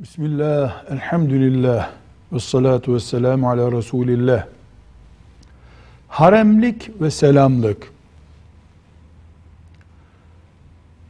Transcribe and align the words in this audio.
Bismillah, 0.00 0.84
elhamdülillah, 0.90 1.90
ve 2.32 2.40
salatu 2.40 2.94
ve 2.94 3.00
selamu 3.00 3.50
ala 3.50 3.72
Resulillah. 3.72 4.46
Haremlik 6.08 7.00
ve 7.00 7.10
selamlık 7.10 7.92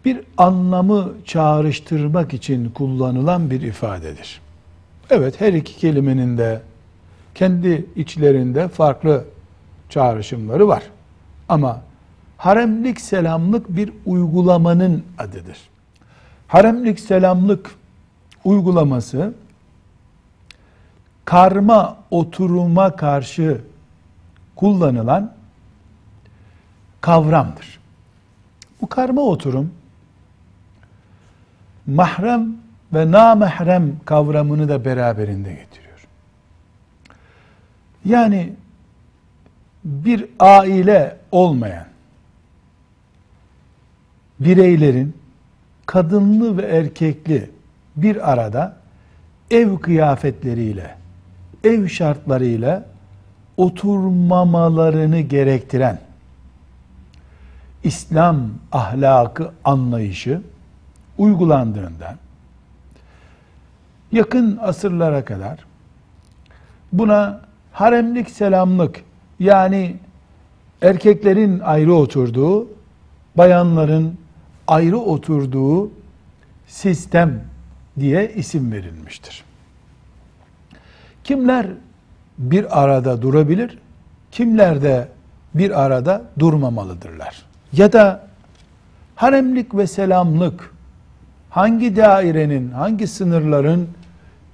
bir 0.04 0.21
anlamı 0.37 1.12
çağrıştırmak 1.25 2.35
için 2.35 2.71
kullanılan 2.71 3.51
bir 3.51 3.61
ifadedir. 3.61 4.41
Evet 5.10 5.40
her 5.40 5.53
iki 5.53 5.76
kelimenin 5.76 6.38
de 6.38 6.62
kendi 7.34 7.87
içlerinde 7.96 8.68
farklı 8.68 9.24
çağrışımları 9.90 10.68
var. 10.68 10.82
Ama 11.48 11.82
haremlik 12.37 13.00
selamlık 13.00 13.76
bir 13.76 13.92
uygulamanın 14.06 15.04
adıdır. 15.18 15.58
Haremlik 16.48 17.00
selamlık 17.00 17.70
uygulaması 18.47 19.34
karma 21.24 21.96
oturuma 22.10 22.96
karşı 22.96 23.60
kullanılan 24.56 25.32
kavramdır. 27.00 27.80
Bu 28.80 28.86
karma 28.86 29.20
oturum 29.20 29.74
mahrem 31.86 32.56
ve 32.92 33.10
namahrem 33.10 33.96
kavramını 34.05 34.69
da 34.69 34.84
beraberinde 34.84 35.55
getiriyor. 35.55 36.06
Yani 38.05 38.52
bir 39.84 40.27
aile 40.41 41.16
olmayan 41.33 41.86
bireylerin 44.41 45.16
kadınlı 45.86 46.56
ve 46.56 46.62
erkekli 46.62 47.55
bir 47.96 48.32
arada 48.32 48.77
ev 49.50 49.78
kıyafetleriyle, 49.78 50.95
ev 51.64 51.88
şartlarıyla 51.88 52.86
oturmamalarını 53.56 55.20
gerektiren 55.20 55.98
İslam 57.84 58.50
ahlakı 58.72 59.50
anlayışı 59.64 60.41
uygulandığında 61.19 62.17
yakın 64.12 64.56
asırlara 64.62 65.24
kadar 65.24 65.58
buna 66.92 67.41
haremlik 67.72 68.30
selamlık 68.30 69.05
yani 69.39 69.97
erkeklerin 70.83 71.58
ayrı 71.61 71.94
oturduğu, 71.94 72.69
bayanların 73.36 74.19
ayrı 74.67 74.98
oturduğu 74.98 75.91
sistem 76.67 77.44
diye 78.00 78.34
isim 78.34 78.72
verilmiştir. 78.72 79.44
Kimler 81.25 81.66
bir 82.39 82.83
arada 82.83 83.22
durabilir, 83.22 83.78
kimler 84.30 84.83
de 84.83 85.08
bir 85.55 85.84
arada 85.84 86.22
durmamalıdırlar. 86.39 87.42
Ya 87.72 87.92
da 87.92 88.27
haremlik 89.14 89.74
ve 89.74 89.86
selamlık 89.86 90.74
hangi 91.50 91.97
dairenin, 91.97 92.70
hangi 92.70 93.06
sınırların 93.06 93.89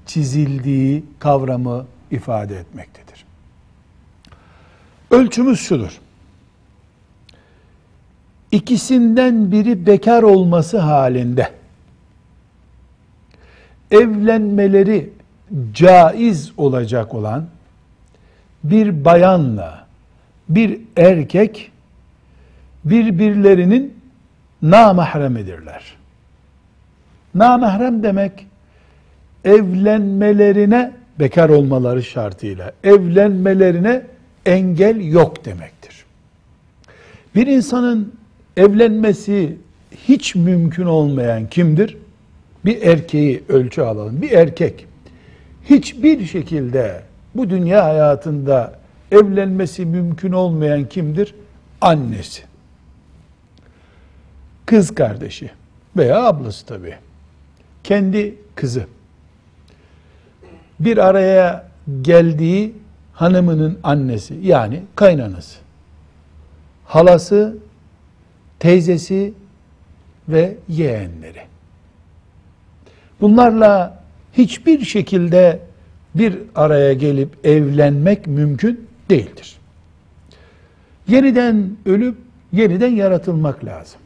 çizildiği 0.06 1.04
kavramı 1.18 1.86
ifade 2.10 2.56
etmektedir. 2.56 3.24
Ölçümüz 5.10 5.60
şudur. 5.60 6.00
İkisinden 8.52 9.52
biri 9.52 9.86
bekar 9.86 10.22
olması 10.22 10.78
halinde 10.78 11.61
evlenmeleri 13.92 15.10
caiz 15.72 16.52
olacak 16.56 17.14
olan 17.14 17.46
bir 18.64 19.04
bayanla 19.04 19.86
bir 20.48 20.80
erkek 20.96 21.70
birbirlerinin 22.84 23.94
namahremidirler. 24.62 25.82
Namahrem 27.34 28.02
demek 28.02 28.46
evlenmelerine 29.44 30.92
bekar 31.18 31.48
olmaları 31.48 32.02
şartıyla 32.02 32.72
evlenmelerine 32.84 34.02
engel 34.46 35.00
yok 35.00 35.44
demektir. 35.44 36.04
Bir 37.34 37.46
insanın 37.46 38.12
evlenmesi 38.56 39.56
hiç 40.08 40.34
mümkün 40.34 40.86
olmayan 40.86 41.46
kimdir? 41.46 41.96
Bir 42.64 42.82
erkeği 42.82 43.44
ölçü 43.48 43.82
alalım. 43.82 44.22
Bir 44.22 44.30
erkek 44.30 44.86
hiçbir 45.64 46.26
şekilde 46.26 47.02
bu 47.34 47.50
dünya 47.50 47.84
hayatında 47.84 48.78
evlenmesi 49.10 49.86
mümkün 49.86 50.32
olmayan 50.32 50.88
kimdir? 50.88 51.34
Annesi. 51.80 52.42
Kız 54.66 54.94
kardeşi 54.94 55.50
veya 55.96 56.24
ablası 56.24 56.66
tabii. 56.66 56.94
Kendi 57.84 58.34
kızı. 58.54 58.86
Bir 60.80 60.98
araya 60.98 61.68
geldiği 62.02 62.74
hanımının 63.12 63.78
annesi 63.82 64.34
yani 64.42 64.82
kaynanası. 64.96 65.58
Halası, 66.84 67.56
teyzesi 68.58 69.34
ve 70.28 70.56
yeğenleri. 70.68 71.51
Bunlarla 73.22 73.98
hiçbir 74.32 74.84
şekilde 74.84 75.58
bir 76.14 76.38
araya 76.54 76.92
gelip 76.92 77.46
evlenmek 77.46 78.26
mümkün 78.26 78.88
değildir. 79.10 79.56
Yeniden 81.08 81.70
ölüp 81.86 82.16
yeniden 82.52 82.90
yaratılmak 82.90 83.64
lazım. 83.64 84.00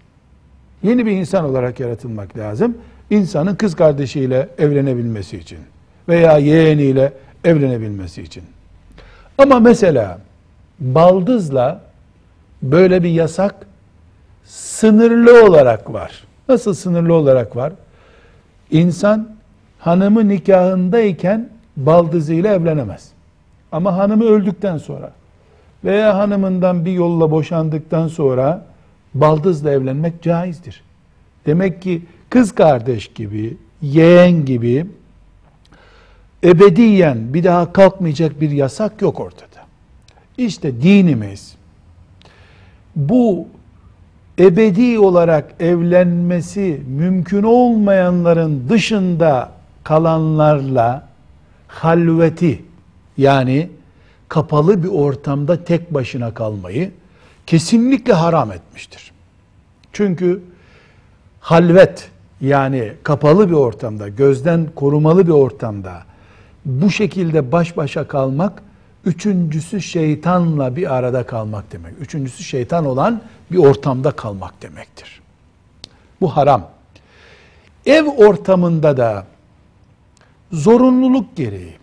Yeni 0.83 1.07
bir 1.07 1.11
insan 1.11 1.45
olarak 1.45 1.81
yaratılmak 1.81 2.39
lazım. 2.39 2.79
İnsanın 3.11 3.55
kız 3.55 3.75
kardeşiyle 3.75 4.49
evlenebilmesi 4.59 5.37
için 5.37 5.59
veya 6.09 6.39
yeğeniyle 6.39 7.13
evlenebilmesi 7.45 8.23
için. 8.23 8.45
Ama 9.39 9.61
mesela 9.61 10.19
baldızla 10.81 11.83
böyle 12.63 13.03
bir 13.03 13.11
yasak 13.11 13.55
sınırlı 14.45 15.47
olarak 15.47 15.93
var. 15.93 16.25
Nasıl 16.49 16.75
sınırlı 16.75 17.15
olarak 17.15 17.57
var? 17.57 17.73
İnsan 18.71 19.29
hanımı 19.79 20.29
nikahındayken 20.29 21.49
baldızıyla 21.77 22.55
evlenemez. 22.55 23.09
Ama 23.73 23.97
hanımı 23.97 24.25
öldükten 24.25 24.79
sonra 24.79 25.13
veya 25.85 26.19
hanımından 26.19 26.85
bir 26.85 26.93
yolla 26.93 27.31
boşandıktan 27.31 28.09
sonra 28.09 28.67
baldızla 29.15 29.71
evlenmek 29.71 30.23
caizdir. 30.23 30.83
Demek 31.47 31.83
ki 31.83 32.03
kız 32.31 32.55
kardeş 32.55 33.09
gibi, 33.09 33.57
yeğen 33.83 34.45
gibi 34.45 34.87
ebediyen 36.45 37.35
bir 37.35 37.45
daha 37.45 37.73
kalkmayacak 37.73 38.41
bir 38.41 38.51
yasak 38.51 39.03
yok 39.03 39.21
ortada. 39.21 39.67
İşte 40.39 40.83
dinimiz 40.83 41.57
bu 42.97 43.47
ebedi 44.39 44.99
olarak 44.99 45.55
evlenmesi 45.61 46.83
mümkün 46.89 47.43
olmayanların 47.43 48.69
dışında 48.69 49.51
kalanlarla 49.85 51.09
halveti 51.69 52.65
yani 53.19 53.71
kapalı 54.29 54.83
bir 54.83 54.89
ortamda 54.89 55.65
tek 55.65 55.95
başına 55.95 56.35
kalmayı 56.35 56.91
kesinlikle 57.47 58.13
haram 58.13 58.53
etmiştir. 58.53 59.13
Çünkü 59.93 60.43
halvet 61.41 62.11
yani 62.41 62.93
kapalı 63.03 63.49
bir 63.49 63.55
ortamda, 63.55 64.09
gözden 64.09 64.67
korumalı 64.75 65.27
bir 65.27 65.33
ortamda 65.33 66.03
bu 66.65 66.91
şekilde 66.91 67.53
baş 67.53 67.77
başa 67.77 68.09
kalmak 68.09 68.63
üçüncüsü 69.07 69.83
şeytanla 69.83 70.77
bir 70.77 70.95
arada 70.95 71.27
kalmak 71.27 71.73
demek. 71.73 71.93
Üçüncüsü 72.01 72.45
şeytan 72.45 72.87
olan 72.87 73.23
bir 73.53 73.59
ortamda 73.59 74.11
kalmak 74.11 74.63
demektir. 74.63 75.21
Bu 76.21 76.37
haram. 76.37 76.69
Ev 77.87 78.07
ortamında 78.07 78.97
da 78.97 79.27
zorunluluk 80.53 81.37
gereği 81.37 81.77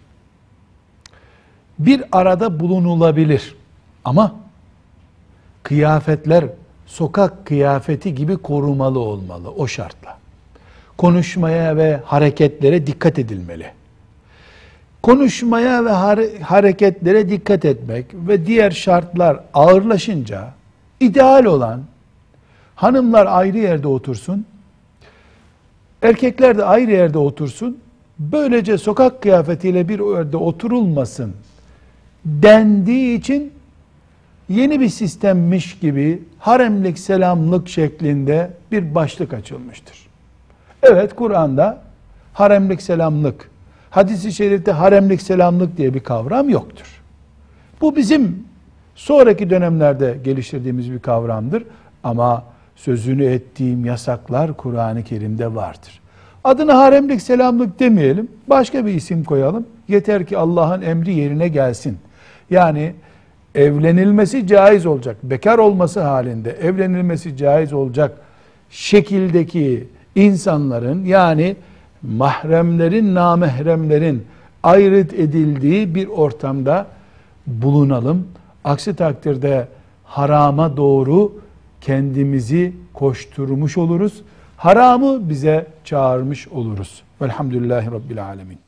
bir 1.79 2.03
arada 2.11 2.59
bulunulabilir. 2.59 3.55
Ama 4.05 4.35
kıyafetler 5.63 6.45
sokak 6.85 7.45
kıyafeti 7.45 8.15
gibi 8.15 8.37
korumalı 8.37 8.99
olmalı 8.99 9.51
o 9.51 9.67
şartla. 9.67 10.17
Konuşmaya 10.97 11.77
ve 11.77 11.99
hareketlere 12.05 12.87
dikkat 12.87 13.19
edilmeli. 13.19 13.71
Konuşmaya 15.03 15.85
ve 15.85 15.89
hareketlere 16.41 17.29
dikkat 17.29 17.65
etmek 17.65 18.05
ve 18.13 18.45
diğer 18.45 18.71
şartlar 18.71 19.39
ağırlaşınca 19.53 20.49
ideal 20.99 21.45
olan 21.45 21.81
hanımlar 22.75 23.25
ayrı 23.25 23.57
yerde 23.57 23.87
otursun, 23.87 24.45
erkekler 26.01 26.57
de 26.57 26.65
ayrı 26.65 26.91
yerde 26.91 27.17
otursun, 27.17 27.77
böylece 28.19 28.77
sokak 28.77 29.21
kıyafetiyle 29.21 29.89
bir 29.89 30.15
yerde 30.15 30.37
oturulmasın 30.37 31.33
dendiği 32.25 33.19
için 33.19 33.53
yeni 34.49 34.79
bir 34.79 34.89
sistemmiş 34.89 35.79
gibi 35.79 36.23
haremlik 36.39 36.99
selamlık 36.99 37.69
şeklinde 37.69 38.51
bir 38.71 38.95
başlık 38.95 39.33
açılmıştır. 39.33 39.97
Evet 40.83 41.15
Kur'an'da 41.15 41.81
haremlik 42.33 42.81
selamlık, 42.81 43.49
hadisi 43.93 44.33
şerifte 44.33 44.71
haremlik 44.71 45.21
selamlık 45.21 45.77
diye 45.77 45.93
bir 45.93 45.99
kavram 45.99 46.49
yoktur. 46.49 47.01
Bu 47.81 47.95
bizim 47.95 48.43
sonraki 48.95 49.49
dönemlerde 49.49 50.17
geliştirdiğimiz 50.23 50.91
bir 50.91 50.99
kavramdır 50.99 51.63
ama 52.03 52.43
sözünü 52.75 53.25
ettiğim 53.25 53.85
yasaklar 53.85 54.53
Kur'an-ı 54.53 55.03
Kerim'de 55.03 55.55
vardır. 55.55 56.01
Adına 56.43 56.77
haremlik 56.77 57.21
selamlık 57.21 57.79
demeyelim, 57.79 58.27
başka 58.47 58.85
bir 58.85 58.93
isim 58.93 59.23
koyalım. 59.23 59.67
Yeter 59.87 60.25
ki 60.25 60.37
Allah'ın 60.37 60.81
emri 60.81 61.13
yerine 61.13 61.47
gelsin. 61.47 61.97
Yani 62.49 62.93
evlenilmesi 63.55 64.47
caiz 64.47 64.85
olacak, 64.85 65.17
bekar 65.23 65.57
olması 65.57 66.01
halinde 66.01 66.51
evlenilmesi 66.51 67.37
caiz 67.37 67.73
olacak 67.73 68.17
şekildeki 68.69 69.87
insanların 70.15 71.05
yani 71.05 71.55
mahremlerin, 72.03 73.15
namahremlerin 73.15 74.25
ayrıt 74.63 75.13
edildiği 75.13 75.95
bir 75.95 76.07
ortamda 76.07 76.87
bulunalım. 77.47 78.27
Aksi 78.63 78.95
takdirde 78.95 79.67
harama 80.03 80.77
doğru 80.77 81.31
kendimizi 81.81 82.73
koşturmuş 82.93 83.77
oluruz. 83.77 84.21
Haramı 84.57 85.29
bize 85.29 85.67
çağırmış 85.83 86.47
oluruz. 86.47 87.03
Velhamdülillahi 87.21 87.91
Rabbil 87.91 88.25
Alemin. 88.25 88.62